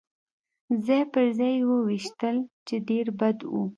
[0.85, 3.55] ځای پر ځای يې وویشتل، چې ډېر بد و.